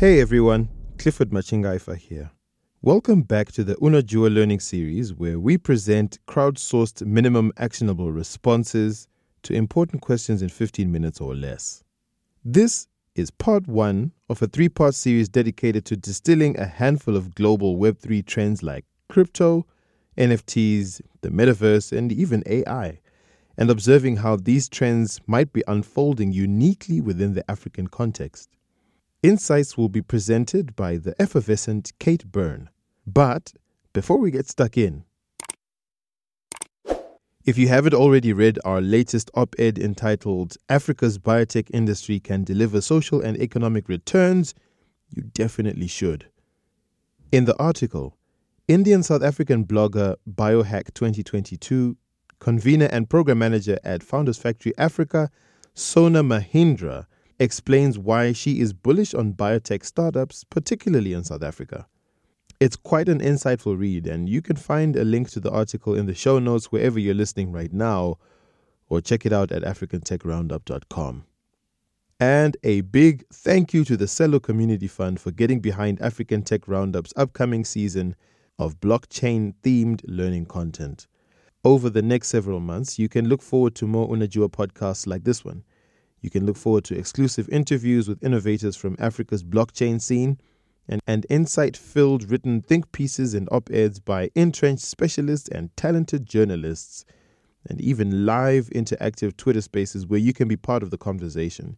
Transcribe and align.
Hey 0.00 0.18
everyone, 0.18 0.70
Clifford 0.96 1.28
Machingaifa 1.28 1.94
here. 1.94 2.30
Welcome 2.80 3.20
back 3.20 3.52
to 3.52 3.62
the 3.62 3.74
Unajua 3.74 4.32
Learning 4.32 4.58
Series, 4.58 5.12
where 5.12 5.38
we 5.38 5.58
present 5.58 6.18
crowdsourced 6.26 7.04
minimum 7.04 7.52
actionable 7.58 8.10
responses 8.10 9.08
to 9.42 9.52
important 9.52 10.00
questions 10.00 10.40
in 10.40 10.48
15 10.48 10.90
minutes 10.90 11.20
or 11.20 11.34
less. 11.34 11.84
This 12.42 12.88
is 13.14 13.30
part 13.30 13.68
one 13.68 14.12
of 14.30 14.40
a 14.40 14.46
three 14.46 14.70
part 14.70 14.94
series 14.94 15.28
dedicated 15.28 15.84
to 15.84 15.98
distilling 15.98 16.58
a 16.58 16.64
handful 16.64 17.14
of 17.14 17.34
global 17.34 17.76
Web3 17.76 18.24
trends 18.24 18.62
like 18.62 18.86
crypto, 19.10 19.66
NFTs, 20.16 21.02
the 21.20 21.28
metaverse, 21.28 21.94
and 21.94 22.10
even 22.10 22.42
AI, 22.46 23.00
and 23.58 23.70
observing 23.70 24.16
how 24.16 24.36
these 24.36 24.66
trends 24.70 25.20
might 25.26 25.52
be 25.52 25.62
unfolding 25.68 26.32
uniquely 26.32 27.02
within 27.02 27.34
the 27.34 27.44
African 27.50 27.86
context. 27.86 28.48
Insights 29.22 29.76
will 29.76 29.90
be 29.90 30.00
presented 30.00 30.74
by 30.74 30.96
the 30.96 31.14
effervescent 31.20 31.92
Kate 31.98 32.24
Byrne. 32.32 32.70
But 33.06 33.52
before 33.92 34.16
we 34.16 34.30
get 34.30 34.48
stuck 34.48 34.78
in, 34.78 35.04
if 37.44 37.58
you 37.58 37.68
haven't 37.68 37.92
already 37.92 38.32
read 38.32 38.58
our 38.64 38.80
latest 38.80 39.30
op 39.34 39.54
ed 39.58 39.78
entitled 39.78 40.56
Africa's 40.70 41.18
Biotech 41.18 41.68
Industry 41.70 42.18
Can 42.18 42.44
Deliver 42.44 42.80
Social 42.80 43.20
and 43.20 43.36
Economic 43.36 43.90
Returns, 43.90 44.54
you 45.14 45.22
definitely 45.22 45.86
should. 45.86 46.26
In 47.30 47.44
the 47.44 47.58
article, 47.58 48.16
Indian 48.68 49.02
South 49.02 49.22
African 49.22 49.66
blogger 49.66 50.16
Biohack 50.34 50.94
2022, 50.94 51.94
convener 52.38 52.86
and 52.86 53.10
program 53.10 53.38
manager 53.38 53.78
at 53.84 54.02
Founders 54.02 54.38
Factory 54.38 54.72
Africa, 54.78 55.30
Sona 55.74 56.22
Mahindra, 56.22 57.04
explains 57.40 57.98
why 57.98 58.32
she 58.32 58.60
is 58.60 58.74
bullish 58.74 59.14
on 59.14 59.32
biotech 59.32 59.84
startups, 59.84 60.44
particularly 60.44 61.14
in 61.14 61.24
South 61.24 61.42
Africa. 61.42 61.86
It's 62.60 62.76
quite 62.76 63.08
an 63.08 63.20
insightful 63.20 63.78
read, 63.78 64.06
and 64.06 64.28
you 64.28 64.42
can 64.42 64.56
find 64.56 64.94
a 64.94 65.04
link 65.04 65.30
to 65.30 65.40
the 65.40 65.50
article 65.50 65.94
in 65.94 66.04
the 66.04 66.14
show 66.14 66.38
notes 66.38 66.66
wherever 66.66 66.98
you're 66.98 67.14
listening 67.14 67.50
right 67.50 67.72
now, 67.72 68.18
or 68.90 69.00
check 69.00 69.24
it 69.24 69.32
out 69.32 69.50
at 69.50 69.62
africantechroundup.com. 69.62 71.24
And 72.20 72.58
a 72.62 72.82
big 72.82 73.24
thank 73.32 73.72
you 73.72 73.82
to 73.86 73.96
the 73.96 74.04
Celo 74.04 74.42
Community 74.42 74.86
Fund 74.86 75.18
for 75.18 75.30
getting 75.30 75.60
behind 75.60 76.02
African 76.02 76.42
Tech 76.42 76.66
Roundup's 76.66 77.14
upcoming 77.16 77.64
season 77.64 78.14
of 78.58 78.78
blockchain 78.80 79.54
themed 79.62 80.02
learning 80.06 80.44
content. 80.44 81.06
Over 81.64 81.88
the 81.88 82.02
next 82.02 82.28
several 82.28 82.60
months, 82.60 82.98
you 82.98 83.08
can 83.08 83.26
look 83.26 83.40
forward 83.40 83.74
to 83.76 83.86
more 83.86 84.06
Unajua 84.06 84.50
podcasts 84.50 85.06
like 85.06 85.24
this 85.24 85.42
one. 85.46 85.64
You 86.20 86.30
can 86.30 86.46
look 86.46 86.56
forward 86.56 86.84
to 86.84 86.98
exclusive 86.98 87.48
interviews 87.48 88.08
with 88.08 88.22
innovators 88.22 88.76
from 88.76 88.96
Africa's 88.98 89.42
blockchain 89.42 90.00
scene 90.00 90.38
and, 90.88 91.00
and 91.06 91.24
insight 91.30 91.76
filled 91.76 92.30
written 92.30 92.60
think 92.60 92.92
pieces 92.92 93.32
and 93.34 93.48
op 93.50 93.70
eds 93.70 94.00
by 94.00 94.30
entrenched 94.34 94.84
specialists 94.84 95.48
and 95.48 95.74
talented 95.76 96.26
journalists, 96.26 97.04
and 97.66 97.80
even 97.80 98.26
live 98.26 98.66
interactive 98.74 99.36
Twitter 99.36 99.60
spaces 99.60 100.06
where 100.06 100.18
you 100.18 100.32
can 100.32 100.48
be 100.48 100.56
part 100.56 100.82
of 100.82 100.90
the 100.90 100.98
conversation. 100.98 101.76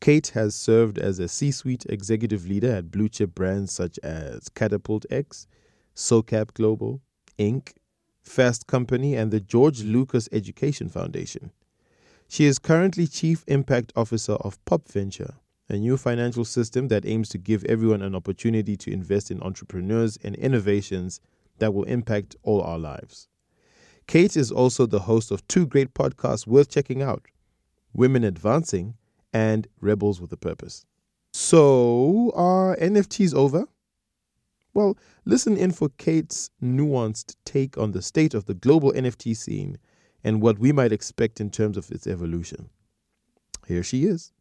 Kate 0.00 0.28
has 0.28 0.54
served 0.54 0.98
as 0.98 1.18
a 1.18 1.28
C 1.28 1.50
suite 1.50 1.86
executive 1.88 2.46
leader 2.46 2.72
at 2.72 2.90
blue 2.90 3.08
chip 3.08 3.34
brands 3.34 3.72
such 3.72 3.98
as 4.00 4.48
Catapult 4.50 5.06
X, 5.10 5.46
SOCAP 5.94 6.52
Global, 6.54 7.00
Inc., 7.38 7.72
Fast 8.22 8.66
Company, 8.66 9.16
and 9.16 9.30
the 9.30 9.40
George 9.40 9.82
Lucas 9.82 10.28
Education 10.30 10.88
Foundation. 10.88 11.52
She 12.32 12.46
is 12.46 12.58
currently 12.58 13.06
Chief 13.06 13.44
Impact 13.46 13.92
Officer 13.94 14.32
of 14.36 14.64
Pop 14.64 14.88
Venture, 14.88 15.34
a 15.68 15.76
new 15.76 15.98
financial 15.98 16.46
system 16.46 16.88
that 16.88 17.04
aims 17.04 17.28
to 17.28 17.36
give 17.36 17.62
everyone 17.66 18.00
an 18.00 18.14
opportunity 18.14 18.74
to 18.74 18.90
invest 18.90 19.30
in 19.30 19.42
entrepreneurs 19.42 20.16
and 20.24 20.34
innovations 20.36 21.20
that 21.58 21.74
will 21.74 21.84
impact 21.84 22.34
all 22.42 22.62
our 22.62 22.78
lives. 22.78 23.28
Kate 24.06 24.34
is 24.34 24.50
also 24.50 24.86
the 24.86 25.00
host 25.00 25.30
of 25.30 25.46
two 25.46 25.66
great 25.66 25.92
podcasts 25.92 26.46
worth 26.46 26.70
checking 26.70 27.02
out 27.02 27.26
Women 27.92 28.24
Advancing 28.24 28.94
and 29.34 29.68
Rebels 29.82 30.18
with 30.18 30.32
a 30.32 30.38
Purpose. 30.38 30.86
So, 31.34 32.32
are 32.34 32.78
NFTs 32.78 33.34
over? 33.34 33.66
Well, 34.72 34.96
listen 35.26 35.58
in 35.58 35.70
for 35.70 35.90
Kate's 35.98 36.48
nuanced 36.62 37.36
take 37.44 37.76
on 37.76 37.92
the 37.92 38.00
state 38.00 38.32
of 38.32 38.46
the 38.46 38.54
global 38.54 38.90
NFT 38.90 39.36
scene 39.36 39.76
and 40.24 40.40
what 40.40 40.58
we 40.58 40.72
might 40.72 40.92
expect 40.92 41.40
in 41.40 41.50
terms 41.50 41.76
of 41.76 41.90
its 41.90 42.06
evolution. 42.06 42.70
Here 43.66 43.82
she 43.82 44.04
is. 44.04 44.32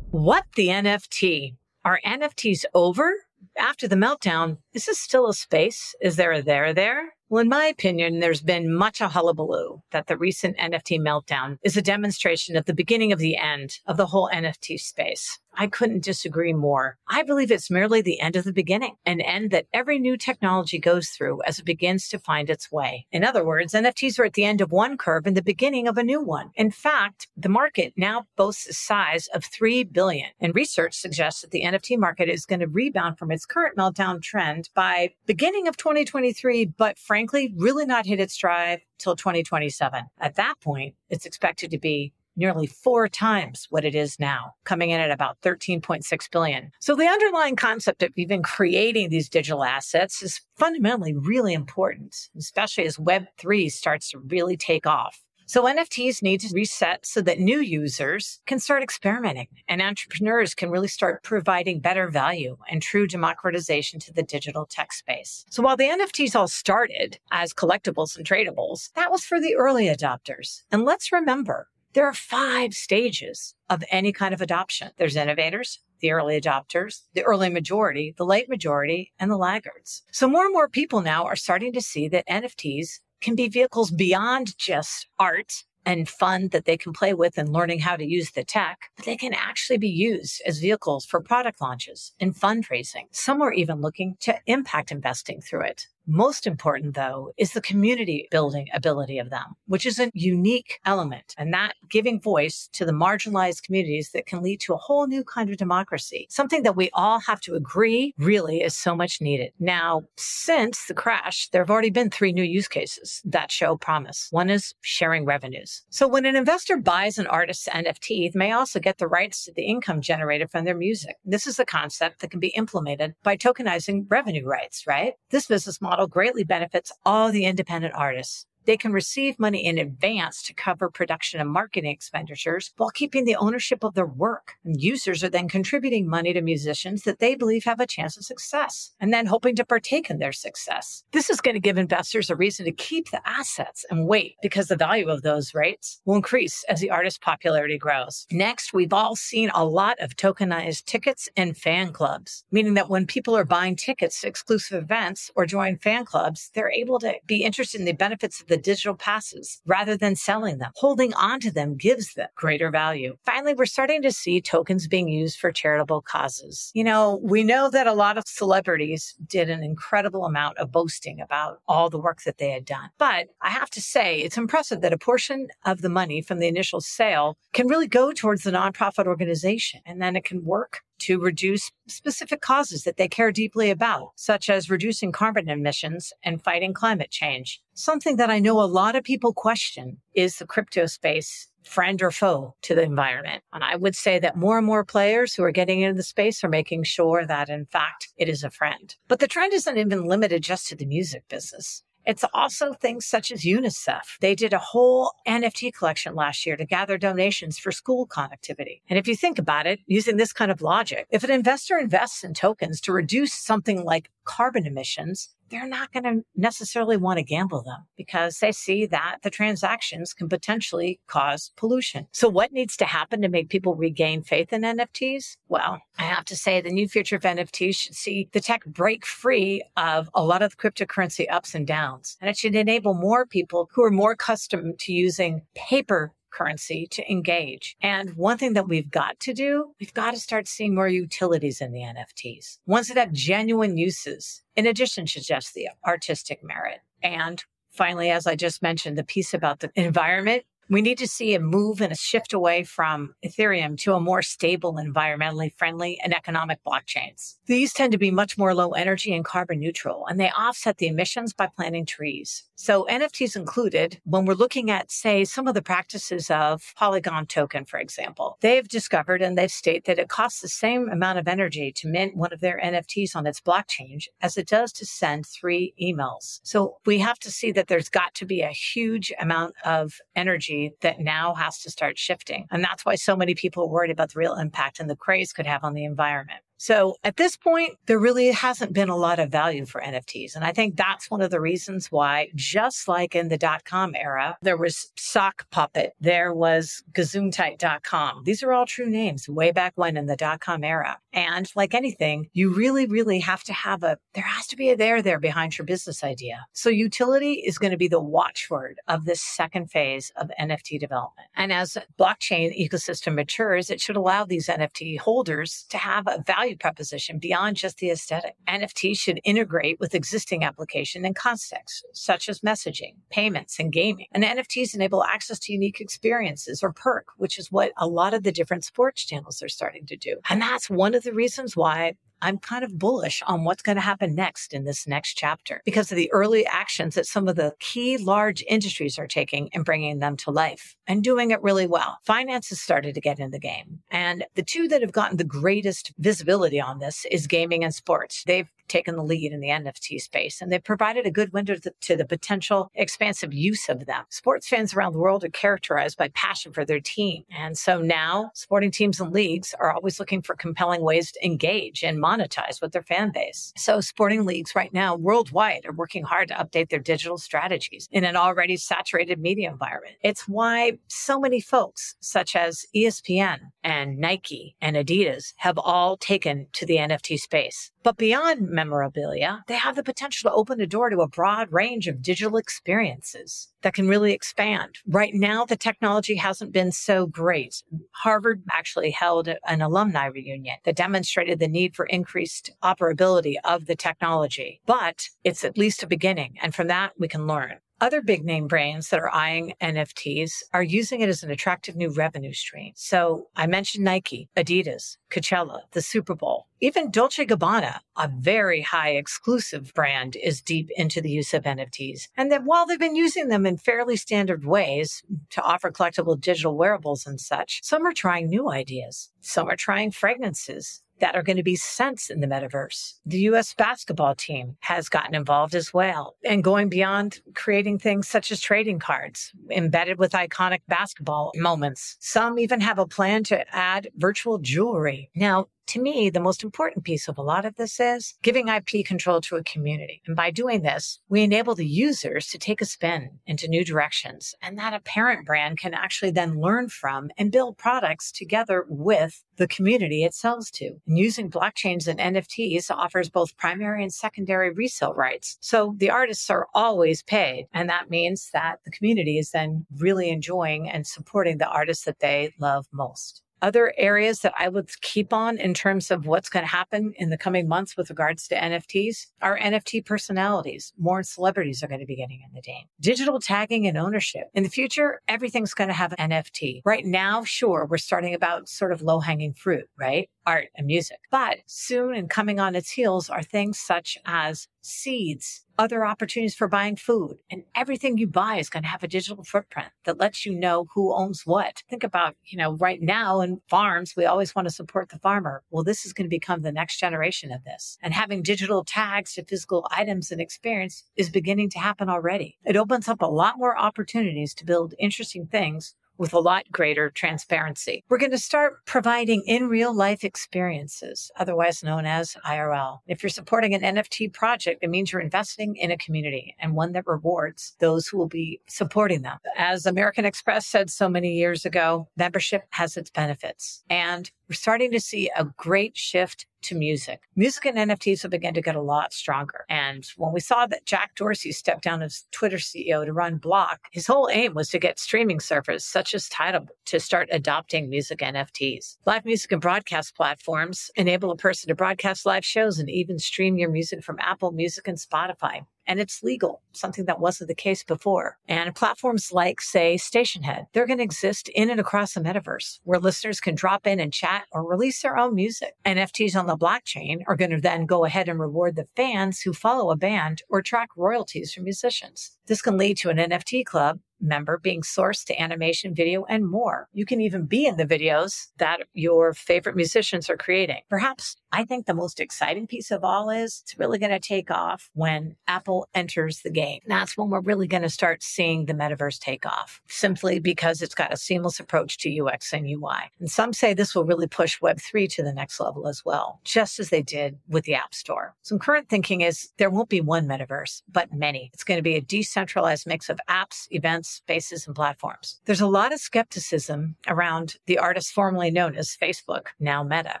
What 0.10 0.44
the 0.54 0.68
NFT? 0.68 1.56
Are 1.84 2.00
NFTs 2.06 2.64
over? 2.72 3.12
After 3.58 3.86
the 3.86 3.96
meltdown, 3.96 4.58
is 4.72 4.86
this 4.86 4.98
still 4.98 5.28
a 5.28 5.34
space? 5.34 5.94
Is 6.00 6.16
there 6.16 6.32
a 6.32 6.40
there 6.40 6.72
there? 6.72 7.14
Well, 7.34 7.42
in 7.42 7.48
my 7.48 7.64
opinion, 7.64 8.20
there's 8.20 8.40
been 8.40 8.72
much 8.72 9.00
a 9.00 9.08
hullabaloo 9.08 9.82
that 9.90 10.06
the 10.06 10.16
recent 10.16 10.56
NFT 10.56 11.00
meltdown 11.00 11.58
is 11.64 11.76
a 11.76 11.82
demonstration 11.82 12.56
of 12.56 12.66
the 12.66 12.72
beginning 12.72 13.10
of 13.10 13.18
the 13.18 13.36
end 13.36 13.80
of 13.88 13.96
the 13.96 14.06
whole 14.06 14.30
NFT 14.32 14.78
space. 14.78 15.40
I 15.56 15.66
couldn't 15.66 16.04
disagree 16.04 16.52
more. 16.52 16.96
I 17.08 17.22
believe 17.22 17.50
it's 17.50 17.70
merely 17.70 18.02
the 18.02 18.20
end 18.20 18.36
of 18.36 18.44
the 18.44 18.52
beginning, 18.52 18.96
an 19.06 19.20
end 19.20 19.50
that 19.52 19.66
every 19.72 19.98
new 19.98 20.16
technology 20.16 20.78
goes 20.78 21.10
through 21.10 21.42
as 21.42 21.58
it 21.58 21.64
begins 21.64 22.08
to 22.08 22.18
find 22.18 22.50
its 22.50 22.72
way. 22.72 23.06
In 23.12 23.24
other 23.24 23.44
words, 23.44 23.72
NFTs 23.72 24.18
are 24.18 24.24
at 24.24 24.34
the 24.34 24.44
end 24.44 24.60
of 24.60 24.72
one 24.72 24.96
curve 24.96 25.26
and 25.26 25.36
the 25.36 25.42
beginning 25.42 25.86
of 25.86 25.96
a 25.96 26.02
new 26.02 26.20
one. 26.20 26.50
In 26.56 26.70
fact, 26.70 27.28
the 27.36 27.48
market 27.48 27.92
now 27.96 28.26
boasts 28.36 28.68
a 28.68 28.72
size 28.72 29.28
of 29.34 29.44
3 29.44 29.84
billion, 29.84 30.30
and 30.40 30.54
research 30.54 30.94
suggests 30.94 31.42
that 31.42 31.50
the 31.50 31.62
NFT 31.62 31.98
market 31.98 32.28
is 32.28 32.46
going 32.46 32.60
to 32.60 32.68
rebound 32.68 33.18
from 33.18 33.30
its 33.30 33.46
current 33.46 33.76
meltdown 33.76 34.22
trend 34.22 34.70
by 34.74 35.10
beginning 35.26 35.68
of 35.68 35.76
2023, 35.76 36.66
but 36.66 36.98
frankly, 36.98 37.23
really 37.56 37.86
not 37.86 38.06
hit 38.06 38.20
its 38.20 38.34
stride 38.34 38.80
till 38.98 39.16
2027. 39.16 40.04
At 40.20 40.36
that 40.36 40.54
point, 40.62 40.94
it's 41.10 41.26
expected 41.26 41.70
to 41.70 41.78
be 41.78 42.12
nearly 42.36 42.66
four 42.66 43.08
times 43.08 43.66
what 43.70 43.84
it 43.84 43.94
is 43.94 44.18
now, 44.18 44.52
coming 44.64 44.90
in 44.90 45.00
at 45.00 45.10
about 45.10 45.40
13.6 45.42 46.30
billion. 46.30 46.70
So 46.80 46.96
the 46.96 47.06
underlying 47.06 47.56
concept 47.56 48.02
of 48.02 48.12
even 48.16 48.42
creating 48.42 49.10
these 49.10 49.28
digital 49.28 49.64
assets 49.64 50.22
is 50.22 50.40
fundamentally 50.56 51.14
really 51.14 51.54
important, 51.54 52.28
especially 52.36 52.86
as 52.86 52.96
Web3 52.96 53.70
starts 53.70 54.10
to 54.10 54.18
really 54.18 54.56
take 54.56 54.86
off. 54.86 55.20
So 55.46 55.64
NFTs 55.64 56.22
need 56.22 56.40
to 56.40 56.54
reset 56.54 57.04
so 57.04 57.20
that 57.20 57.38
new 57.38 57.60
users 57.60 58.40
can 58.46 58.58
start 58.58 58.82
experimenting 58.82 59.48
and 59.68 59.82
entrepreneurs 59.82 60.54
can 60.54 60.70
really 60.70 60.88
start 60.88 61.22
providing 61.22 61.80
better 61.80 62.08
value 62.08 62.56
and 62.70 62.80
true 62.80 63.06
democratization 63.06 64.00
to 64.00 64.12
the 64.12 64.22
digital 64.22 64.64
tech 64.64 64.92
space. 64.92 65.44
So 65.50 65.62
while 65.62 65.76
the 65.76 65.84
NFTs 65.84 66.34
all 66.34 66.48
started 66.48 67.18
as 67.30 67.52
collectibles 67.52 68.16
and 68.16 68.26
tradables, 68.26 68.90
that 68.94 69.10
was 69.10 69.24
for 69.24 69.38
the 69.38 69.54
early 69.54 69.84
adopters. 69.86 70.62
And 70.72 70.84
let's 70.84 71.12
remember, 71.12 71.68
there 71.92 72.06
are 72.06 72.14
five 72.14 72.72
stages 72.72 73.54
of 73.68 73.84
any 73.90 74.12
kind 74.12 74.32
of 74.32 74.40
adoption. 74.40 74.90
There's 74.96 75.14
innovators, 75.14 75.80
the 76.00 76.10
early 76.10 76.40
adopters, 76.40 77.02
the 77.14 77.22
early 77.22 77.48
majority, 77.48 78.14
the 78.16 78.26
late 78.26 78.48
majority, 78.48 79.12
and 79.18 79.30
the 79.30 79.36
laggards. 79.36 80.02
So 80.10 80.26
more 80.28 80.44
and 80.44 80.52
more 80.52 80.68
people 80.68 81.02
now 81.02 81.24
are 81.24 81.36
starting 81.36 81.72
to 81.74 81.80
see 81.80 82.08
that 82.08 82.26
NFTs 82.28 83.00
can 83.24 83.34
be 83.34 83.48
vehicles 83.48 83.90
beyond 83.90 84.56
just 84.58 85.08
art 85.18 85.64
and 85.86 86.08
fun 86.08 86.48
that 86.48 86.66
they 86.66 86.76
can 86.76 86.92
play 86.92 87.14
with 87.14 87.38
and 87.38 87.48
learning 87.48 87.78
how 87.78 87.96
to 87.96 88.04
use 88.04 88.30
the 88.32 88.44
tech, 88.44 88.90
but 88.96 89.06
they 89.06 89.16
can 89.16 89.32
actually 89.34 89.78
be 89.78 89.88
used 89.88 90.42
as 90.46 90.58
vehicles 90.58 91.04
for 91.06 91.20
product 91.20 91.60
launches 91.60 92.12
and 92.20 92.34
fundraising. 92.34 93.04
Some 93.12 93.40
are 93.40 93.52
even 93.52 93.80
looking 93.80 94.16
to 94.20 94.38
impact 94.46 94.92
investing 94.92 95.40
through 95.40 95.62
it. 95.62 95.86
Most 96.06 96.46
important, 96.46 96.94
though, 96.94 97.32
is 97.38 97.52
the 97.52 97.62
community 97.62 98.28
building 98.30 98.68
ability 98.74 99.18
of 99.18 99.30
them, 99.30 99.54
which 99.66 99.86
is 99.86 99.98
a 99.98 100.10
unique 100.12 100.78
element, 100.84 101.34
and 101.38 101.52
that 101.54 101.74
giving 101.88 102.20
voice 102.20 102.68
to 102.72 102.84
the 102.84 102.92
marginalized 102.92 103.62
communities 103.62 104.10
that 104.12 104.26
can 104.26 104.42
lead 104.42 104.60
to 104.60 104.74
a 104.74 104.78
whole 104.78 105.06
new 105.06 105.24
kind 105.24 105.48
of 105.48 105.56
democracy. 105.56 106.26
Something 106.28 106.62
that 106.64 106.76
we 106.76 106.90
all 106.92 107.20
have 107.20 107.40
to 107.42 107.54
agree 107.54 108.14
really 108.18 108.60
is 108.60 108.74
so 108.74 108.94
much 108.94 109.22
needed. 109.22 109.52
Now, 109.58 110.02
since 110.16 110.86
the 110.86 110.94
crash, 110.94 111.48
there 111.48 111.62
have 111.62 111.70
already 111.70 111.90
been 111.90 112.10
three 112.10 112.32
new 112.32 112.42
use 112.42 112.68
cases 112.68 113.22
that 113.24 113.50
show 113.50 113.76
promise. 113.76 114.28
One 114.30 114.50
is 114.50 114.74
sharing 114.82 115.24
revenues. 115.24 115.84
So 115.88 116.06
when 116.06 116.26
an 116.26 116.36
investor 116.36 116.76
buys 116.76 117.16
an 117.16 117.26
artist's 117.28 117.68
NFT, 117.68 118.32
they 118.32 118.38
may 118.38 118.52
also 118.52 118.78
get 118.78 118.98
the 118.98 119.08
rights 119.08 119.44
to 119.44 119.52
the 119.52 119.64
income 119.64 120.02
generated 120.02 120.50
from 120.50 120.64
their 120.64 120.76
music. 120.76 121.16
This 121.24 121.46
is 121.46 121.58
a 121.58 121.64
concept 121.64 122.20
that 122.20 122.30
can 122.30 122.40
be 122.40 122.48
implemented 122.48 123.14
by 123.22 123.36
tokenizing 123.36 124.04
revenue 124.10 124.44
rights, 124.44 124.86
right? 124.86 125.14
This 125.30 125.46
business 125.46 125.80
model 125.80 125.93
model 125.94 126.08
greatly 126.08 126.42
benefits 126.42 126.90
all 127.06 127.30
the 127.30 127.44
independent 127.44 127.94
artists. 127.94 128.46
They 128.66 128.76
can 128.76 128.92
receive 128.92 129.38
money 129.38 129.64
in 129.64 129.78
advance 129.78 130.42
to 130.44 130.54
cover 130.54 130.90
production 130.90 131.40
and 131.40 131.50
marketing 131.50 131.90
expenditures 131.90 132.72
while 132.76 132.90
keeping 132.90 133.24
the 133.24 133.36
ownership 133.36 133.84
of 133.84 133.94
their 133.94 134.06
work. 134.06 134.54
And 134.64 134.80
users 134.80 135.22
are 135.22 135.28
then 135.28 135.48
contributing 135.48 136.08
money 136.08 136.32
to 136.32 136.40
musicians 136.40 137.02
that 137.02 137.18
they 137.18 137.34
believe 137.34 137.64
have 137.64 137.80
a 137.80 137.86
chance 137.86 138.16
of 138.16 138.24
success 138.24 138.92
and 139.00 139.12
then 139.12 139.26
hoping 139.26 139.54
to 139.56 139.64
partake 139.64 140.10
in 140.10 140.18
their 140.18 140.32
success. 140.32 141.04
This 141.12 141.30
is 141.30 141.40
going 141.40 141.54
to 141.54 141.60
give 141.60 141.78
investors 141.78 142.30
a 142.30 142.36
reason 142.36 142.64
to 142.64 142.72
keep 142.72 143.10
the 143.10 143.20
assets 143.28 143.84
and 143.90 144.06
wait 144.06 144.36
because 144.42 144.68
the 144.68 144.76
value 144.76 145.08
of 145.08 145.22
those 145.22 145.54
rates 145.54 146.00
will 146.04 146.16
increase 146.16 146.64
as 146.68 146.80
the 146.80 146.90
artist's 146.90 147.18
popularity 147.18 147.78
grows. 147.78 148.26
Next, 148.30 148.72
we've 148.72 148.92
all 148.92 149.16
seen 149.16 149.50
a 149.54 149.64
lot 149.64 149.98
of 150.00 150.16
tokenized 150.16 150.84
tickets 150.84 151.28
and 151.36 151.56
fan 151.56 151.92
clubs, 151.92 152.44
meaning 152.50 152.74
that 152.74 152.88
when 152.88 153.06
people 153.06 153.36
are 153.36 153.44
buying 153.44 153.76
tickets 153.76 154.20
to 154.20 154.28
exclusive 154.28 154.82
events 154.82 155.30
or 155.34 155.46
join 155.46 155.76
fan 155.76 156.04
clubs, 156.04 156.50
they're 156.54 156.70
able 156.70 156.98
to 157.00 157.14
be 157.26 157.44
interested 157.44 157.78
in 157.78 157.86
the 157.86 157.92
benefits 157.92 158.40
of 158.40 158.46
the 158.46 158.53
the 158.54 158.60
digital 158.60 158.94
passes 158.94 159.60
rather 159.66 159.96
than 159.96 160.14
selling 160.14 160.58
them. 160.58 160.70
Holding 160.76 161.12
on 161.14 161.40
to 161.40 161.50
them 161.50 161.76
gives 161.76 162.14
them 162.14 162.28
greater 162.36 162.70
value. 162.70 163.16
Finally, 163.24 163.54
we're 163.54 163.66
starting 163.66 164.00
to 164.02 164.12
see 164.12 164.40
tokens 164.40 164.86
being 164.86 165.08
used 165.08 165.40
for 165.40 165.50
charitable 165.50 166.02
causes. 166.02 166.70
You 166.72 166.84
know, 166.84 167.18
we 167.20 167.42
know 167.42 167.68
that 167.70 167.88
a 167.88 167.92
lot 167.92 168.16
of 168.16 168.22
celebrities 168.28 169.16
did 169.26 169.50
an 169.50 169.64
incredible 169.64 170.24
amount 170.24 170.58
of 170.58 170.70
boasting 170.70 171.20
about 171.20 171.58
all 171.66 171.90
the 171.90 171.98
work 171.98 172.22
that 172.22 172.38
they 172.38 172.50
had 172.50 172.64
done. 172.64 172.90
But 172.96 173.26
I 173.42 173.50
have 173.50 173.70
to 173.70 173.82
say, 173.82 174.20
it's 174.20 174.38
impressive 174.38 174.80
that 174.82 174.92
a 174.92 174.98
portion 174.98 175.48
of 175.64 175.80
the 175.80 175.88
money 175.88 176.22
from 176.22 176.38
the 176.38 176.46
initial 176.46 176.80
sale 176.80 177.36
can 177.52 177.66
really 177.66 177.88
go 177.88 178.12
towards 178.12 178.44
the 178.44 178.52
nonprofit 178.52 179.06
organization 179.06 179.80
and 179.84 180.00
then 180.00 180.14
it 180.14 180.24
can 180.24 180.44
work 180.44 180.82
to 181.00 181.18
reduce 181.18 181.70
specific 181.86 182.40
causes 182.40 182.84
that 182.84 182.96
they 182.96 183.08
care 183.08 183.32
deeply 183.32 183.70
about, 183.70 184.12
such 184.16 184.48
as 184.48 184.70
reducing 184.70 185.12
carbon 185.12 185.48
emissions 185.48 186.12
and 186.22 186.42
fighting 186.42 186.72
climate 186.72 187.10
change. 187.10 187.60
Something 187.74 188.16
that 188.16 188.30
I 188.30 188.38
know 188.38 188.60
a 188.60 188.64
lot 188.64 188.96
of 188.96 189.04
people 189.04 189.32
question 189.32 189.98
is 190.14 190.38
the 190.38 190.46
crypto 190.46 190.86
space 190.86 191.48
friend 191.64 192.02
or 192.02 192.10
foe 192.10 192.54
to 192.62 192.74
the 192.74 192.82
environment. 192.82 193.42
And 193.52 193.64
I 193.64 193.76
would 193.76 193.96
say 193.96 194.18
that 194.18 194.36
more 194.36 194.58
and 194.58 194.66
more 194.66 194.84
players 194.84 195.34
who 195.34 195.42
are 195.44 195.50
getting 195.50 195.80
into 195.80 195.96
the 195.96 196.02
space 196.02 196.44
are 196.44 196.48
making 196.48 196.84
sure 196.84 197.26
that 197.26 197.48
in 197.48 197.66
fact 197.66 198.08
it 198.16 198.28
is 198.28 198.44
a 198.44 198.50
friend. 198.50 198.94
But 199.08 199.20
the 199.20 199.28
trend 199.28 199.52
isn't 199.52 199.78
even 199.78 200.04
limited 200.04 200.42
just 200.42 200.68
to 200.68 200.76
the 200.76 200.86
music 200.86 201.24
business. 201.28 201.82
It's 202.06 202.24
also 202.34 202.72
things 202.72 203.06
such 203.06 203.32
as 203.32 203.42
UNICEF. 203.42 204.18
They 204.20 204.34
did 204.34 204.52
a 204.52 204.58
whole 204.58 205.12
NFT 205.26 205.72
collection 205.72 206.14
last 206.14 206.44
year 206.44 206.56
to 206.56 206.64
gather 206.64 206.98
donations 206.98 207.58
for 207.58 207.72
school 207.72 208.06
connectivity. 208.06 208.80
And 208.88 208.98
if 208.98 209.08
you 209.08 209.16
think 209.16 209.38
about 209.38 209.66
it, 209.66 209.80
using 209.86 210.16
this 210.16 210.32
kind 210.32 210.50
of 210.50 210.62
logic, 210.62 211.06
if 211.10 211.24
an 211.24 211.30
investor 211.30 211.78
invests 211.78 212.22
in 212.24 212.34
tokens 212.34 212.80
to 212.82 212.92
reduce 212.92 213.32
something 213.32 213.84
like 213.84 214.10
carbon 214.24 214.66
emissions, 214.66 215.34
they're 215.54 215.68
not 215.68 215.92
going 215.92 216.02
to 216.02 216.24
necessarily 216.34 216.96
want 216.96 217.18
to 217.18 217.22
gamble 217.22 217.62
them 217.62 217.86
because 217.96 218.38
they 218.38 218.50
see 218.50 218.86
that 218.86 219.18
the 219.22 219.30
transactions 219.30 220.12
can 220.12 220.28
potentially 220.28 221.00
cause 221.06 221.52
pollution. 221.56 222.08
So 222.10 222.28
what 222.28 222.52
needs 222.52 222.76
to 222.78 222.84
happen 222.84 223.22
to 223.22 223.28
make 223.28 223.50
people 223.50 223.76
regain 223.76 224.24
faith 224.24 224.52
in 224.52 224.62
NFTs? 224.62 225.36
Well, 225.46 225.80
I 225.96 226.02
have 226.02 226.24
to 226.26 226.36
say 226.36 226.60
the 226.60 226.70
new 226.70 226.88
future 226.88 227.14
of 227.14 227.22
NFTs 227.22 227.76
should 227.76 227.94
see 227.94 228.28
the 228.32 228.40
tech 228.40 228.64
break 228.64 229.06
free 229.06 229.62
of 229.76 230.10
a 230.12 230.24
lot 230.24 230.42
of 230.42 230.58
cryptocurrency 230.58 231.26
ups 231.30 231.54
and 231.54 231.68
downs. 231.68 232.16
And 232.20 232.28
it 232.28 232.36
should 232.36 232.56
enable 232.56 232.94
more 232.94 233.24
people 233.24 233.70
who 233.72 233.84
are 233.84 233.92
more 233.92 234.12
accustomed 234.12 234.80
to 234.80 234.92
using 234.92 235.42
paper 235.54 236.12
currency 236.34 236.86
to 236.90 237.10
engage. 237.10 237.76
And 237.80 238.14
one 238.16 238.38
thing 238.38 238.54
that 238.54 238.68
we've 238.68 238.90
got 238.90 239.20
to 239.20 239.32
do, 239.32 239.72
we've 239.80 239.94
got 239.94 240.12
to 240.12 240.20
start 240.20 240.48
seeing 240.48 240.74
more 240.74 240.88
utilities 240.88 241.60
in 241.60 241.72
the 241.72 241.80
NFTs, 241.80 242.58
ones 242.66 242.88
that 242.88 242.96
have 242.96 243.12
genuine 243.12 243.76
uses, 243.76 244.42
in 244.56 244.66
addition 244.66 245.06
to 245.06 245.20
just 245.20 245.54
the 245.54 245.68
artistic 245.86 246.42
merit. 246.42 246.80
And 247.02 247.42
finally, 247.70 248.10
as 248.10 248.26
I 248.26 248.34
just 248.34 248.62
mentioned, 248.62 248.98
the 248.98 249.04
piece 249.04 249.32
about 249.32 249.60
the 249.60 249.70
environment 249.76 250.44
we 250.68 250.82
need 250.82 250.98
to 250.98 251.08
see 251.08 251.34
a 251.34 251.40
move 251.40 251.80
and 251.80 251.92
a 251.92 251.96
shift 251.96 252.32
away 252.32 252.64
from 252.64 253.14
Ethereum 253.24 253.78
to 253.78 253.94
a 253.94 254.00
more 254.00 254.22
stable, 254.22 254.74
environmentally 254.74 255.52
friendly 255.56 256.00
and 256.02 256.14
economic 256.14 256.58
blockchains. 256.66 257.36
These 257.46 257.72
tend 257.72 257.92
to 257.92 257.98
be 257.98 258.10
much 258.10 258.38
more 258.38 258.54
low 258.54 258.70
energy 258.70 259.14
and 259.14 259.24
carbon 259.24 259.60
neutral, 259.60 260.06
and 260.06 260.18
they 260.18 260.30
offset 260.30 260.78
the 260.78 260.88
emissions 260.88 261.32
by 261.32 261.48
planting 261.54 261.86
trees. 261.86 262.44
So 262.56 262.86
NFTs 262.88 263.36
included, 263.36 264.00
when 264.04 264.24
we're 264.24 264.34
looking 264.34 264.70
at, 264.70 264.90
say, 264.90 265.24
some 265.24 265.48
of 265.48 265.54
the 265.54 265.62
practices 265.62 266.30
of 266.30 266.72
Polygon 266.76 267.26
token, 267.26 267.64
for 267.64 267.78
example, 267.78 268.38
they've 268.40 268.66
discovered 268.66 269.22
and 269.22 269.36
they've 269.36 269.50
stated 269.50 269.84
that 269.86 269.98
it 269.98 270.08
costs 270.08 270.40
the 270.40 270.48
same 270.48 270.88
amount 270.88 271.18
of 271.18 271.26
energy 271.26 271.72
to 271.72 271.88
mint 271.88 272.16
one 272.16 272.32
of 272.32 272.40
their 272.40 272.60
NFTs 272.62 273.16
on 273.16 273.26
its 273.26 273.40
blockchain 273.40 274.04
as 274.22 274.36
it 274.36 274.48
does 274.48 274.72
to 274.72 274.86
send 274.86 275.26
three 275.26 275.74
emails. 275.82 276.40
So 276.44 276.78
we 276.86 276.98
have 276.98 277.18
to 277.20 277.30
see 277.30 277.52
that 277.52 277.66
there's 277.66 277.88
got 277.88 278.14
to 278.14 278.24
be 278.24 278.40
a 278.40 278.48
huge 278.48 279.12
amount 279.20 279.54
of 279.64 280.00
energy 280.16 280.53
technology 280.54 280.76
that 280.80 281.00
now 281.00 281.34
has 281.34 281.58
to 281.60 281.70
start 281.70 281.98
shifting. 281.98 282.46
And 282.50 282.62
that's 282.62 282.84
why 282.84 282.94
so 282.94 283.16
many 283.16 283.34
people 283.34 283.64
are 283.64 283.68
worried 283.68 283.90
about 283.90 284.12
the 284.12 284.18
real 284.18 284.34
impact 284.34 284.80
and 284.80 284.88
the 284.88 284.96
craze 284.96 285.32
could 285.32 285.46
have 285.46 285.64
on 285.64 285.74
the 285.74 285.84
environment. 285.84 286.40
So 286.64 286.96
at 287.04 287.18
this 287.18 287.36
point, 287.36 287.74
there 287.84 287.98
really 287.98 288.30
hasn't 288.30 288.72
been 288.72 288.88
a 288.88 288.96
lot 288.96 289.18
of 289.18 289.28
value 289.28 289.66
for 289.66 289.82
NFTs. 289.82 290.34
And 290.34 290.46
I 290.46 290.52
think 290.52 290.76
that's 290.76 291.10
one 291.10 291.20
of 291.20 291.30
the 291.30 291.38
reasons 291.38 291.92
why, 291.92 292.30
just 292.34 292.88
like 292.88 293.14
in 293.14 293.28
the 293.28 293.36
dot 293.36 293.66
com 293.66 293.94
era, 293.94 294.38
there 294.40 294.56
was 294.56 294.90
Sock 294.96 295.44
Puppet, 295.50 295.92
there 296.00 296.32
was 296.32 296.82
Gesundheit.com. 296.92 298.22
These 298.24 298.42
are 298.42 298.54
all 298.54 298.64
true 298.64 298.88
names 298.88 299.28
way 299.28 299.52
back 299.52 299.74
when 299.76 299.98
in 299.98 300.06
the 300.06 300.16
dot 300.16 300.40
com 300.40 300.64
era. 300.64 300.96
And 301.12 301.52
like 301.54 301.74
anything, 301.74 302.30
you 302.32 302.48
really, 302.50 302.86
really 302.86 303.20
have 303.20 303.44
to 303.44 303.52
have 303.52 303.82
a, 303.82 303.98
there 304.14 304.24
has 304.24 304.46
to 304.46 304.56
be 304.56 304.70
a 304.70 304.76
there 304.76 305.02
there 305.02 305.20
behind 305.20 305.58
your 305.58 305.66
business 305.66 306.02
idea. 306.02 306.46
So 306.54 306.70
utility 306.70 307.34
is 307.34 307.58
going 307.58 307.72
to 307.72 307.76
be 307.76 307.88
the 307.88 308.00
watchword 308.00 308.78
of 308.88 309.04
this 309.04 309.20
second 309.20 309.70
phase 309.70 310.12
of 310.16 310.30
NFT 310.40 310.80
development. 310.80 311.28
And 311.36 311.52
as 311.52 311.76
blockchain 312.00 312.58
ecosystem 312.58 313.14
matures, 313.14 313.68
it 313.68 313.82
should 313.82 313.96
allow 313.96 314.24
these 314.24 314.48
NFT 314.48 314.98
holders 314.98 315.66
to 315.68 315.76
have 315.76 316.06
a 316.06 316.24
value 316.26 316.53
value 316.54 316.58
proposition 316.58 317.18
beyond 317.18 317.56
just 317.56 317.78
the 317.78 317.90
aesthetic. 317.90 318.34
NFTs 318.48 318.98
should 318.98 319.20
integrate 319.24 319.78
with 319.80 319.94
existing 319.94 320.44
application 320.44 321.04
and 321.04 321.16
contexts, 321.16 321.84
such 321.92 322.28
as 322.28 322.40
messaging, 322.40 322.94
payments, 323.10 323.58
and 323.58 323.72
gaming. 323.72 324.06
And 324.12 324.24
NFTs 324.24 324.74
enable 324.74 325.04
access 325.04 325.38
to 325.40 325.52
unique 325.52 325.80
experiences 325.80 326.62
or 326.62 326.72
perk, 326.72 327.06
which 327.16 327.38
is 327.38 327.50
what 327.50 327.72
a 327.76 327.86
lot 327.86 328.14
of 328.14 328.22
the 328.22 328.32
different 328.32 328.64
sports 328.64 329.04
channels 329.04 329.42
are 329.42 329.48
starting 329.48 329.86
to 329.86 329.96
do. 329.96 330.16
And 330.28 330.40
that's 330.40 330.70
one 330.70 330.94
of 330.94 331.02
the 331.02 331.12
reasons 331.12 331.56
why 331.56 331.94
I'm 332.24 332.38
kind 332.38 332.64
of 332.64 332.78
bullish 332.78 333.22
on 333.26 333.44
what's 333.44 333.62
going 333.62 333.76
to 333.76 333.82
happen 333.82 334.14
next 334.14 334.54
in 334.54 334.64
this 334.64 334.86
next 334.86 335.12
chapter 335.14 335.60
because 335.66 335.92
of 335.92 335.96
the 335.96 336.10
early 336.10 336.46
actions 336.46 336.94
that 336.94 337.06
some 337.06 337.28
of 337.28 337.36
the 337.36 337.54
key 337.60 337.98
large 337.98 338.42
industries 338.48 338.98
are 338.98 339.06
taking 339.06 339.50
and 339.52 339.62
bringing 339.62 339.98
them 339.98 340.16
to 340.16 340.30
life 340.30 340.74
and 340.86 341.04
doing 341.04 341.32
it 341.32 341.42
really 341.42 341.66
well. 341.66 341.98
Finance 342.02 342.48
has 342.48 342.62
started 342.62 342.94
to 342.94 343.00
get 343.02 343.18
in 343.18 343.30
the 343.30 343.38
game. 343.38 343.80
And 343.90 344.24
the 344.36 344.42
two 344.42 344.68
that 344.68 344.80
have 344.80 344.92
gotten 344.92 345.18
the 345.18 345.24
greatest 345.24 345.92
visibility 345.98 346.58
on 346.58 346.78
this 346.78 347.04
is 347.10 347.26
gaming 347.26 347.62
and 347.62 347.74
sports. 347.74 348.24
They've 348.26 348.48
taken 348.68 348.96
the 348.96 349.02
lead 349.02 349.32
in 349.32 349.40
the 349.40 349.48
NFT 349.48 350.00
space 350.00 350.40
and 350.40 350.50
they've 350.50 350.62
provided 350.62 351.06
a 351.06 351.10
good 351.10 351.32
window 351.32 351.56
to, 351.56 351.72
to 351.82 351.96
the 351.96 352.04
potential 352.04 352.70
expansive 352.74 353.32
use 353.32 353.68
of 353.68 353.86
them. 353.86 354.04
Sports 354.10 354.48
fans 354.48 354.74
around 354.74 354.92
the 354.92 354.98
world 354.98 355.24
are 355.24 355.28
characterized 355.28 355.96
by 355.96 356.08
passion 356.08 356.52
for 356.52 356.64
their 356.64 356.80
team. 356.80 357.24
And 357.36 357.56
so 357.56 357.80
now 357.80 358.30
sporting 358.34 358.70
teams 358.70 359.00
and 359.00 359.12
leagues 359.12 359.54
are 359.58 359.72
always 359.72 359.98
looking 359.98 360.22
for 360.22 360.34
compelling 360.34 360.82
ways 360.82 361.12
to 361.12 361.24
engage 361.24 361.82
and 361.82 361.98
monetize 362.02 362.60
with 362.60 362.72
their 362.72 362.82
fan 362.82 363.12
base. 363.12 363.52
So 363.56 363.80
sporting 363.80 364.24
leagues 364.24 364.54
right 364.54 364.72
now 364.72 364.96
worldwide 364.96 365.66
are 365.66 365.72
working 365.72 366.04
hard 366.04 366.28
to 366.28 366.34
update 366.34 366.70
their 366.70 366.78
digital 366.78 367.18
strategies 367.18 367.88
in 367.90 368.04
an 368.04 368.16
already 368.16 368.56
saturated 368.56 369.18
media 369.18 369.50
environment. 369.50 369.96
It's 370.02 370.28
why 370.28 370.78
so 370.88 371.20
many 371.20 371.40
folks, 371.40 371.96
such 372.00 372.36
as 372.36 372.66
ESPN 372.74 373.38
and 373.64 373.98
Nike 373.98 374.54
and 374.60 374.76
Adidas 374.76 375.32
have 375.38 375.58
all 375.58 375.96
taken 375.96 376.46
to 376.52 376.66
the 376.66 376.76
NFT 376.76 377.18
space. 377.18 377.72
But 377.82 377.96
beyond 377.96 378.48
memorabilia, 378.48 379.42
they 379.48 379.56
have 379.56 379.74
the 379.74 379.82
potential 379.82 380.30
to 380.30 380.34
open 380.34 380.58
the 380.58 380.66
door 380.66 380.90
to 380.90 381.00
a 381.00 381.08
broad 381.08 381.50
range 381.50 381.88
of 381.88 382.02
digital 382.02 382.36
experiences 382.36 383.48
that 383.62 383.74
can 383.74 383.88
really 383.88 384.12
expand. 384.12 384.76
Right 384.86 385.14
now, 385.14 385.44
the 385.44 385.56
technology 385.56 386.16
hasn't 386.16 386.52
been 386.52 386.72
so 386.72 387.06
great. 387.06 387.62
Harvard 387.92 388.42
actually 388.50 388.90
held 388.90 389.28
an 389.28 389.62
alumni 389.62 390.06
reunion 390.06 390.56
that 390.64 390.76
demonstrated 390.76 391.38
the 391.38 391.48
need 391.48 391.74
for 391.74 391.86
increased 391.86 392.50
operability 392.62 393.34
of 393.44 393.66
the 393.66 393.76
technology, 393.76 394.60
but 394.66 395.08
it's 395.24 395.44
at 395.44 395.58
least 395.58 395.82
a 395.82 395.86
beginning. 395.86 396.36
And 396.42 396.54
from 396.54 396.68
that, 396.68 396.92
we 396.98 397.08
can 397.08 397.26
learn. 397.26 397.56
Other 397.84 398.00
big 398.00 398.24
name 398.24 398.46
brands 398.46 398.88
that 398.88 398.98
are 398.98 399.14
eyeing 399.14 399.52
NFTs 399.60 400.44
are 400.54 400.62
using 400.62 401.02
it 401.02 401.10
as 401.10 401.22
an 401.22 401.30
attractive 401.30 401.76
new 401.76 401.90
revenue 401.90 402.32
stream. 402.32 402.72
So 402.76 403.28
I 403.36 403.46
mentioned 403.46 403.84
Nike, 403.84 404.30
Adidas, 404.38 404.96
Coachella, 405.10 405.60
the 405.72 405.82
Super 405.82 406.14
Bowl, 406.14 406.46
even 406.62 406.90
Dolce 406.90 407.26
Gabbana, 407.26 407.80
a 407.98 408.08
very 408.08 408.62
high 408.62 408.92
exclusive 408.92 409.74
brand, 409.74 410.16
is 410.16 410.40
deep 410.40 410.70
into 410.78 411.02
the 411.02 411.10
use 411.10 411.34
of 411.34 411.42
NFTs. 411.42 412.08
And 412.16 412.32
that 412.32 412.44
while 412.44 412.64
they've 412.64 412.78
been 412.78 412.96
using 412.96 413.28
them 413.28 413.44
in 413.44 413.58
fairly 413.58 413.96
standard 413.96 414.46
ways 414.46 415.02
to 415.28 415.42
offer 415.42 415.70
collectible 415.70 416.18
digital 416.18 416.56
wearables 416.56 417.06
and 417.06 417.20
such, 417.20 417.60
some 417.62 417.86
are 417.86 417.92
trying 417.92 418.30
new 418.30 418.48
ideas. 418.48 419.10
Some 419.20 419.46
are 419.50 419.56
trying 419.56 419.90
fragrances 419.90 420.80
that 421.00 421.14
are 421.14 421.22
going 421.22 421.36
to 421.36 421.42
be 421.42 421.56
scents 421.56 422.10
in 422.10 422.20
the 422.20 422.26
metaverse. 422.26 422.94
The 423.04 423.18
US 423.20 423.54
basketball 423.54 424.14
team 424.14 424.56
has 424.60 424.88
gotten 424.88 425.14
involved 425.14 425.54
as 425.54 425.72
well 425.74 426.16
and 426.24 426.44
going 426.44 426.68
beyond 426.68 427.20
creating 427.34 427.78
things 427.78 428.08
such 428.08 428.30
as 428.30 428.40
trading 428.40 428.78
cards 428.78 429.32
embedded 429.50 429.98
with 429.98 430.12
iconic 430.12 430.60
basketball 430.68 431.32
moments. 431.36 431.96
Some 432.00 432.38
even 432.38 432.60
have 432.60 432.78
a 432.78 432.86
plan 432.86 433.24
to 433.24 433.44
add 433.54 433.88
virtual 433.96 434.38
jewelry. 434.38 435.10
Now, 435.14 435.48
to 435.68 435.80
me, 435.80 436.10
the 436.10 436.20
most 436.20 436.44
important 436.44 436.84
piece 436.84 437.08
of 437.08 437.18
a 437.18 437.22
lot 437.22 437.44
of 437.44 437.56
this 437.56 437.80
is 437.80 438.14
giving 438.22 438.48
IP 438.48 438.84
control 438.84 439.20
to 439.22 439.36
a 439.36 439.44
community. 439.44 440.02
And 440.06 440.14
by 440.14 440.30
doing 440.30 440.62
this, 440.62 441.00
we 441.08 441.22
enable 441.22 441.54
the 441.54 441.66
users 441.66 442.28
to 442.28 442.38
take 442.38 442.60
a 442.60 442.66
spin 442.66 443.18
into 443.26 443.48
new 443.48 443.64
directions 443.64 444.34
and 444.42 444.58
that 444.58 444.74
a 444.74 444.80
parent 444.80 445.26
brand 445.26 445.58
can 445.58 445.74
actually 445.74 446.10
then 446.10 446.40
learn 446.40 446.68
from 446.68 447.10
and 447.16 447.32
build 447.32 447.58
products 447.58 448.12
together 448.12 448.64
with 448.68 449.24
the 449.36 449.48
community 449.48 450.04
it 450.04 450.14
sells 450.14 450.50
to. 450.52 450.76
And 450.86 450.98
using 450.98 451.30
blockchains 451.30 451.88
and 451.88 451.98
NFTs 451.98 452.70
offers 452.70 453.10
both 453.10 453.36
primary 453.36 453.82
and 453.82 453.92
secondary 453.92 454.52
resale 454.52 454.94
rights. 454.94 455.36
So 455.40 455.74
the 455.78 455.90
artists 455.90 456.30
are 456.30 456.46
always 456.54 457.02
paid. 457.02 457.46
And 457.52 457.68
that 457.68 457.90
means 457.90 458.30
that 458.32 458.60
the 458.64 458.70
community 458.70 459.18
is 459.18 459.30
then 459.30 459.66
really 459.76 460.10
enjoying 460.10 460.68
and 460.68 460.86
supporting 460.86 461.38
the 461.38 461.48
artists 461.48 461.84
that 461.84 462.00
they 462.00 462.32
love 462.38 462.66
most 462.72 463.23
other 463.44 463.74
areas 463.76 464.20
that 464.20 464.32
I 464.38 464.48
would 464.48 464.70
keep 464.80 465.12
on 465.12 465.36
in 465.36 465.52
terms 465.52 465.90
of 465.90 466.06
what's 466.06 466.30
going 466.30 466.46
to 466.46 466.50
happen 466.50 466.94
in 466.96 467.10
the 467.10 467.18
coming 467.18 467.46
months 467.46 467.76
with 467.76 467.90
regards 467.90 468.26
to 468.28 468.34
NFTs 468.34 469.08
are 469.20 469.38
NFT 469.38 469.84
personalities. 469.84 470.72
More 470.78 471.02
celebrities 471.02 471.62
are 471.62 471.68
going 471.68 471.80
to 471.80 471.86
be 471.86 471.94
getting 471.94 472.22
in 472.26 472.34
the 472.34 472.40
game. 472.40 472.64
Digital 472.80 473.20
tagging 473.20 473.66
and 473.66 473.76
ownership. 473.76 474.28
In 474.32 474.44
the 474.44 474.48
future, 474.48 475.02
everything's 475.08 475.52
going 475.52 475.68
to 475.68 475.74
have 475.74 475.94
an 475.98 476.10
NFT. 476.10 476.62
Right 476.64 476.86
now, 476.86 477.22
sure, 477.22 477.66
we're 477.68 477.76
starting 477.76 478.14
about 478.14 478.48
sort 478.48 478.72
of 478.72 478.80
low 478.80 478.98
hanging 479.00 479.34
fruit, 479.34 479.68
right? 479.78 480.08
Art 480.24 480.48
and 480.56 480.66
music. 480.66 480.96
But 481.10 481.40
soon 481.44 481.94
and 481.94 482.08
coming 482.08 482.40
on 482.40 482.56
its 482.56 482.70
heels 482.70 483.10
are 483.10 483.22
things 483.22 483.58
such 483.58 483.98
as 484.06 484.48
seeds, 484.62 485.43
other 485.58 485.84
opportunities 485.84 486.34
for 486.34 486.48
buying 486.48 486.76
food. 486.76 487.18
And 487.30 487.44
everything 487.54 487.98
you 487.98 488.06
buy 488.06 488.36
is 488.36 488.50
going 488.50 488.62
to 488.62 488.68
have 488.68 488.82
a 488.82 488.88
digital 488.88 489.24
footprint 489.24 489.68
that 489.84 489.98
lets 489.98 490.26
you 490.26 490.34
know 490.34 490.66
who 490.74 490.94
owns 490.94 491.22
what. 491.24 491.62
Think 491.68 491.84
about, 491.84 492.16
you 492.24 492.38
know, 492.38 492.54
right 492.54 492.80
now 492.80 493.20
in 493.20 493.40
farms, 493.48 493.94
we 493.96 494.04
always 494.04 494.34
want 494.34 494.48
to 494.48 494.54
support 494.54 494.90
the 494.90 494.98
farmer. 494.98 495.42
Well, 495.50 495.64
this 495.64 495.84
is 495.84 495.92
going 495.92 496.06
to 496.06 496.16
become 496.16 496.42
the 496.42 496.52
next 496.52 496.78
generation 496.78 497.32
of 497.32 497.44
this. 497.44 497.78
And 497.82 497.94
having 497.94 498.22
digital 498.22 498.64
tags 498.64 499.14
to 499.14 499.24
physical 499.24 499.66
items 499.70 500.10
and 500.10 500.20
experience 500.20 500.84
is 500.96 501.10
beginning 501.10 501.50
to 501.50 501.58
happen 501.58 501.88
already. 501.88 502.38
It 502.44 502.56
opens 502.56 502.88
up 502.88 503.02
a 503.02 503.06
lot 503.06 503.38
more 503.38 503.58
opportunities 503.58 504.34
to 504.34 504.44
build 504.44 504.74
interesting 504.78 505.26
things 505.26 505.74
with 505.98 506.12
a 506.12 506.18
lot 506.18 506.44
greater 506.50 506.90
transparency. 506.90 507.84
We're 507.88 507.98
going 507.98 508.10
to 508.10 508.18
start 508.18 508.64
providing 508.66 509.22
in 509.26 509.48
real 509.48 509.74
life 509.74 510.04
experiences, 510.04 511.10
otherwise 511.18 511.62
known 511.62 511.86
as 511.86 512.16
IRL. 512.26 512.78
If 512.86 513.02
you're 513.02 513.10
supporting 513.10 513.54
an 513.54 513.76
NFT 513.76 514.12
project, 514.12 514.62
it 514.62 514.70
means 514.70 514.92
you're 514.92 515.00
investing 515.00 515.56
in 515.56 515.70
a 515.70 515.76
community 515.76 516.34
and 516.38 516.54
one 516.54 516.72
that 516.72 516.86
rewards 516.86 517.54
those 517.60 517.86
who 517.86 517.98
will 517.98 518.08
be 518.08 518.40
supporting 518.48 519.02
them. 519.02 519.18
As 519.36 519.66
American 519.66 520.04
Express 520.04 520.46
said 520.46 520.70
so 520.70 520.88
many 520.88 521.12
years 521.12 521.44
ago, 521.44 521.88
membership 521.96 522.44
has 522.50 522.76
its 522.76 522.90
benefits. 522.90 523.62
And 523.70 524.10
we're 524.28 524.34
starting 524.34 524.70
to 524.72 524.80
see 524.80 525.10
a 525.16 525.24
great 525.24 525.76
shift 525.76 526.26
to 526.44 526.54
music. 526.54 527.00
Music 527.16 527.44
and 527.46 527.56
NFTs 527.56 528.02
have 528.02 528.10
begun 528.10 528.34
to 528.34 528.40
get 528.40 528.56
a 528.56 528.62
lot 528.62 528.92
stronger. 528.92 529.44
And 529.48 529.86
when 529.96 530.12
we 530.12 530.20
saw 530.20 530.46
that 530.46 530.66
Jack 530.66 530.94
Dorsey 530.94 531.32
stepped 531.32 531.62
down 531.62 531.82
as 531.82 532.04
Twitter 532.12 532.36
CEO 532.36 532.84
to 532.84 532.92
run 532.92 533.16
Block, 533.16 533.60
his 533.72 533.86
whole 533.86 534.08
aim 534.12 534.34
was 534.34 534.48
to 534.50 534.58
get 534.58 534.78
streaming 534.78 535.20
services 535.20 535.64
such 535.64 535.94
as 535.94 536.08
Tidal 536.08 536.46
to 536.66 536.80
start 536.80 537.08
adopting 537.10 537.68
music 537.68 537.98
NFTs. 537.98 538.76
Live 538.86 539.04
music 539.04 539.32
and 539.32 539.40
broadcast 539.40 539.96
platforms 539.96 540.70
enable 540.76 541.10
a 541.10 541.16
person 541.16 541.48
to 541.48 541.54
broadcast 541.54 542.06
live 542.06 542.24
shows 542.24 542.58
and 542.58 542.70
even 542.70 542.98
stream 542.98 543.36
your 543.36 543.50
music 543.50 543.82
from 543.82 543.98
Apple 544.00 544.32
Music 544.32 544.68
and 544.68 544.78
Spotify 544.78 545.44
and 545.66 545.80
it's 545.80 546.02
legal, 546.02 546.42
something 546.52 546.84
that 546.86 547.00
wasn't 547.00 547.28
the 547.28 547.34
case 547.34 547.62
before. 547.62 548.18
And 548.28 548.54
platforms 548.54 549.12
like, 549.12 549.40
say, 549.40 549.76
Stationhead, 549.76 550.46
they're 550.52 550.66
going 550.66 550.78
to 550.78 550.84
exist 550.84 551.28
in 551.28 551.50
and 551.50 551.60
across 551.60 551.94
the 551.94 552.00
metaverse 552.00 552.60
where 552.64 552.78
listeners 552.78 553.20
can 553.20 553.34
drop 553.34 553.66
in 553.66 553.80
and 553.80 553.92
chat 553.92 554.24
or 554.32 554.48
release 554.48 554.82
their 554.82 554.96
own 554.96 555.14
music. 555.14 555.54
NFTs 555.64 556.18
on 556.18 556.26
the 556.26 556.36
blockchain 556.36 556.98
are 557.06 557.16
going 557.16 557.30
to 557.30 557.40
then 557.40 557.66
go 557.66 557.84
ahead 557.84 558.08
and 558.08 558.20
reward 558.20 558.56
the 558.56 558.68
fans 558.76 559.20
who 559.20 559.32
follow 559.32 559.70
a 559.70 559.76
band 559.76 560.22
or 560.28 560.42
track 560.42 560.68
royalties 560.76 561.32
from 561.32 561.44
musicians. 561.44 562.18
This 562.26 562.42
can 562.42 562.56
lead 562.56 562.76
to 562.78 562.90
an 562.90 562.96
NFT 562.96 563.44
club 563.44 563.78
member 564.04 564.38
being 564.38 564.62
sourced 564.62 565.04
to 565.06 565.20
animation, 565.20 565.74
video, 565.74 566.04
and 566.04 566.28
more. 566.28 566.68
You 566.72 566.86
can 566.86 567.00
even 567.00 567.26
be 567.26 567.46
in 567.46 567.56
the 567.56 567.66
videos 567.66 568.28
that 568.38 568.60
your 568.74 569.14
favorite 569.14 569.56
musicians 569.56 570.08
are 570.10 570.16
creating. 570.16 570.60
Perhaps 570.68 571.16
I 571.32 571.44
think 571.44 571.66
the 571.66 571.74
most 571.74 571.98
exciting 571.98 572.46
piece 572.46 572.70
of 572.70 572.84
all 572.84 573.10
is 573.10 573.40
it's 573.42 573.58
really 573.58 573.78
going 573.78 573.90
to 573.90 573.98
take 573.98 574.30
off 574.30 574.70
when 574.74 575.16
Apple 575.26 575.68
enters 575.74 576.20
the 576.20 576.30
game. 576.30 576.60
That's 576.66 576.96
when 576.96 577.10
we're 577.10 577.20
really 577.20 577.48
going 577.48 577.62
to 577.62 577.70
start 577.70 578.02
seeing 578.02 578.46
the 578.46 578.54
metaverse 578.54 579.00
take 579.00 579.26
off 579.26 579.60
simply 579.66 580.20
because 580.20 580.62
it's 580.62 580.74
got 580.74 580.92
a 580.92 580.96
seamless 580.96 581.40
approach 581.40 581.78
to 581.78 582.00
UX 582.00 582.32
and 582.32 582.46
UI. 582.46 582.90
And 583.00 583.10
some 583.10 583.32
say 583.32 583.54
this 583.54 583.74
will 583.74 583.84
really 583.84 584.06
push 584.06 584.38
Web3 584.40 584.88
to 584.94 585.02
the 585.02 585.12
next 585.12 585.40
level 585.40 585.66
as 585.66 585.84
well, 585.84 586.20
just 586.24 586.60
as 586.60 586.70
they 586.70 586.82
did 586.82 587.18
with 587.28 587.44
the 587.44 587.54
App 587.54 587.74
Store. 587.74 588.14
Some 588.22 588.38
current 588.38 588.68
thinking 588.68 589.00
is 589.00 589.30
there 589.38 589.50
won't 589.50 589.68
be 589.68 589.80
one 589.80 590.06
metaverse, 590.06 590.62
but 590.70 590.92
many. 590.92 591.30
It's 591.32 591.44
going 591.44 591.58
to 591.58 591.62
be 591.62 591.74
a 591.76 591.80
decentralized 591.80 592.66
mix 592.66 592.88
of 592.88 593.00
apps, 593.08 593.46
events, 593.50 593.93
spaces, 593.94 594.46
and 594.46 594.54
platforms. 594.56 595.20
There's 595.24 595.40
a 595.40 595.46
lot 595.46 595.72
of 595.72 595.80
skepticism 595.80 596.76
around 596.88 597.36
the 597.46 597.58
artist 597.58 597.92
formerly 597.92 598.30
known 598.30 598.56
as 598.56 598.76
Facebook, 598.80 599.28
now 599.40 599.62
Meta, 599.62 600.00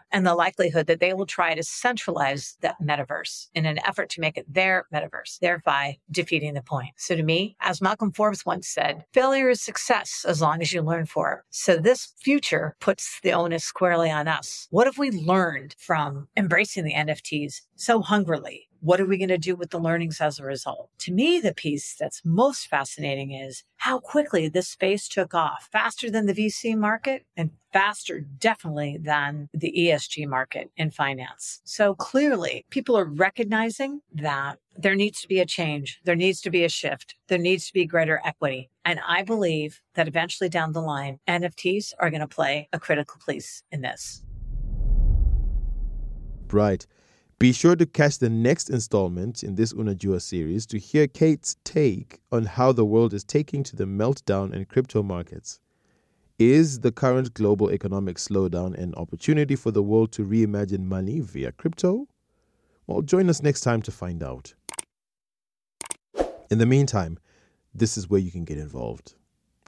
and 0.12 0.26
the 0.26 0.34
likelihood 0.34 0.86
that 0.86 1.00
they 1.00 1.12
will 1.14 1.26
try 1.26 1.54
to 1.54 1.62
centralize 1.62 2.56
that 2.60 2.76
metaverse 2.82 3.48
in 3.54 3.66
an 3.66 3.78
effort 3.86 4.10
to 4.10 4.20
make 4.20 4.36
it 4.36 4.52
their 4.52 4.86
metaverse, 4.92 5.38
thereby 5.40 5.98
defeating 6.10 6.54
the 6.54 6.62
point. 6.62 6.90
So 6.96 7.16
to 7.16 7.22
me, 7.22 7.56
as 7.60 7.80
Malcolm 7.80 8.12
Forbes 8.12 8.44
once 8.44 8.68
said, 8.68 9.04
failure 9.12 9.50
is 9.50 9.60
success 9.60 10.24
as 10.26 10.40
long 10.40 10.60
as 10.62 10.72
you 10.72 10.82
learn 10.82 11.06
for 11.06 11.32
it. 11.32 11.38
So 11.50 11.76
this 11.76 12.12
future 12.20 12.76
puts 12.80 13.20
the 13.22 13.32
onus 13.32 13.64
squarely 13.64 14.10
on 14.10 14.28
us. 14.28 14.66
What 14.70 14.86
have 14.86 14.98
we 14.98 15.10
learned 15.10 15.74
from 15.78 16.28
embracing 16.36 16.84
the 16.84 16.94
NFTs 16.94 17.62
so 17.76 18.00
hungrily? 18.00 18.68
What 18.84 19.00
are 19.00 19.06
we 19.06 19.16
going 19.16 19.30
to 19.30 19.38
do 19.38 19.56
with 19.56 19.70
the 19.70 19.78
learnings 19.78 20.20
as 20.20 20.38
a 20.38 20.44
result? 20.44 20.90
To 20.98 21.12
me, 21.12 21.40
the 21.40 21.54
piece 21.54 21.96
that's 21.98 22.20
most 22.22 22.66
fascinating 22.66 23.32
is 23.32 23.64
how 23.76 23.98
quickly 23.98 24.46
this 24.46 24.68
space 24.68 25.08
took 25.08 25.32
off 25.32 25.70
faster 25.72 26.10
than 26.10 26.26
the 26.26 26.34
VC 26.34 26.76
market 26.76 27.24
and 27.34 27.52
faster, 27.72 28.20
definitely, 28.20 28.98
than 29.00 29.48
the 29.54 29.72
ESG 29.74 30.28
market 30.28 30.70
in 30.76 30.90
finance. 30.90 31.62
So 31.64 31.94
clearly, 31.94 32.66
people 32.68 32.94
are 32.98 33.06
recognizing 33.06 34.02
that 34.12 34.58
there 34.76 34.94
needs 34.94 35.22
to 35.22 35.28
be 35.28 35.40
a 35.40 35.46
change. 35.46 36.02
There 36.04 36.14
needs 36.14 36.42
to 36.42 36.50
be 36.50 36.62
a 36.62 36.68
shift. 36.68 37.14
There 37.28 37.38
needs 37.38 37.68
to 37.68 37.72
be 37.72 37.86
greater 37.86 38.20
equity. 38.22 38.68
And 38.84 39.00
I 39.08 39.22
believe 39.22 39.80
that 39.94 40.08
eventually 40.08 40.50
down 40.50 40.74
the 40.74 40.82
line, 40.82 41.20
NFTs 41.26 41.94
are 42.00 42.10
going 42.10 42.20
to 42.20 42.28
play 42.28 42.68
a 42.70 42.78
critical 42.78 43.18
place 43.24 43.62
in 43.72 43.80
this. 43.80 44.22
Right. 46.52 46.86
Be 47.44 47.52
sure 47.52 47.76
to 47.76 47.84
catch 47.84 48.20
the 48.20 48.30
next 48.30 48.70
installment 48.70 49.44
in 49.44 49.54
this 49.54 49.74
Unajua 49.74 50.22
series 50.22 50.64
to 50.64 50.78
hear 50.78 51.06
Kate's 51.06 51.56
take 51.62 52.20
on 52.32 52.46
how 52.46 52.72
the 52.72 52.86
world 52.86 53.12
is 53.12 53.22
taking 53.22 53.62
to 53.64 53.76
the 53.76 53.84
meltdown 53.84 54.54
in 54.54 54.64
crypto 54.64 55.02
markets. 55.02 55.60
Is 56.38 56.80
the 56.80 56.90
current 56.90 57.34
global 57.34 57.70
economic 57.70 58.16
slowdown 58.16 58.72
an 58.78 58.94
opportunity 58.94 59.56
for 59.56 59.70
the 59.70 59.82
world 59.82 60.10
to 60.12 60.24
reimagine 60.24 60.86
money 60.86 61.20
via 61.20 61.52
crypto? 61.52 62.08
Well, 62.86 63.02
join 63.02 63.28
us 63.28 63.42
next 63.42 63.60
time 63.60 63.82
to 63.82 63.92
find 63.92 64.22
out. 64.22 64.54
In 66.50 66.56
the 66.56 66.64
meantime, 66.64 67.18
this 67.74 67.98
is 67.98 68.08
where 68.08 68.20
you 68.20 68.30
can 68.30 68.46
get 68.46 68.56
involved. 68.56 69.16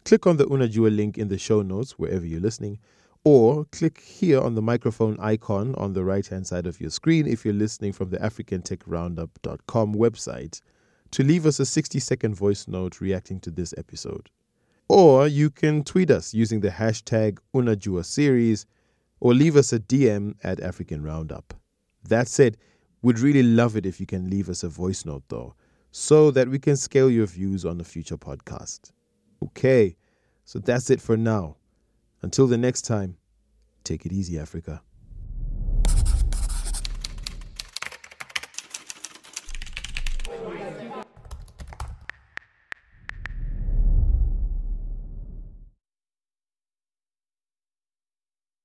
Click 0.07 0.27
on 0.27 0.39
the 0.39 0.47
Unajua 0.47 0.97
link 0.97 1.19
in 1.19 1.29
the 1.29 1.37
show 1.37 1.61
notes 1.61 1.99
wherever 1.99 2.25
you're 2.25 2.41
listening 2.41 2.79
or 3.27 3.65
click 3.73 3.99
here 4.03 4.41
on 4.41 4.55
the 4.55 4.63
microphone 4.63 5.19
icon 5.19 5.75
on 5.75 5.95
the 5.95 6.05
right 6.05 6.29
hand 6.29 6.47
side 6.47 6.65
of 6.65 6.81
your 6.81 6.91
screen 6.91 7.27
if 7.27 7.45
you're 7.45 7.53
listening 7.53 7.93
from 7.93 8.09
the 8.11 8.19
africantechroundup.com 8.19 9.93
website 9.97 10.61
to 11.11 11.25
leave 11.25 11.45
us 11.45 11.59
a 11.59 11.67
60 11.67 11.99
second 11.99 12.37
voice 12.37 12.69
note 12.69 13.01
reacting 13.01 13.41
to 13.41 13.51
this 13.51 13.75
episode. 13.77 14.31
Or 14.89 15.27
you 15.27 15.51
can 15.51 15.83
tweet 15.83 16.09
us 16.09 16.35
using 16.35 16.61
the 16.61 16.69
hashtag 16.69 17.39
Unajua 17.53 18.05
series 18.05 18.65
or 19.19 19.35
leave 19.35 19.57
us 19.57 19.73
a 19.73 19.81
DM 19.81 20.35
at 20.45 20.61
African 20.61 21.03
Roundup. 21.03 21.53
That 22.05 22.29
said, 22.29 22.57
we'd 23.03 23.19
really 23.19 23.43
love 23.43 23.75
it 23.77 23.87
if 23.87 23.99
you 23.99 24.07
can 24.07 24.31
leave 24.31 24.49
us 24.49 24.63
a 24.63 24.69
voice 24.69 25.05
note 25.05 25.25
though, 25.27 25.57
so 25.91 26.31
that 26.31 26.49
we 26.49 26.61
can 26.61 26.77
scale 26.77 27.11
your 27.11 27.27
views 27.27 27.65
on 27.65 27.81
a 27.81 27.85
future 27.85 28.19
podcast. 28.19 28.93
Okay, 29.43 29.97
so 30.45 30.61
that's 30.61 30.91
it 30.91 31.01
for 31.01 31.17
now. 31.17 31.57
Until 32.27 32.49
the 32.49 32.59
next 32.59 32.83
time, 32.83 33.19
take 33.85 34.05
it 34.05 34.11
easy, 34.13 34.37
Africa. 34.37 34.83